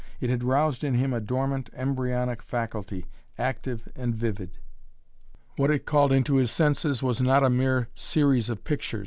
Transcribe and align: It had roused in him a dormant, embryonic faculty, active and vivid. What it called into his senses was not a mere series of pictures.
It 0.19 0.31
had 0.31 0.43
roused 0.43 0.83
in 0.83 0.95
him 0.95 1.13
a 1.13 1.21
dormant, 1.21 1.69
embryonic 1.73 2.41
faculty, 2.41 3.05
active 3.37 3.87
and 3.95 4.15
vivid. 4.15 4.57
What 5.57 5.69
it 5.69 5.85
called 5.85 6.11
into 6.11 6.37
his 6.37 6.49
senses 6.49 7.03
was 7.03 7.21
not 7.21 7.43
a 7.43 7.51
mere 7.51 7.87
series 7.93 8.49
of 8.49 8.63
pictures. 8.63 8.99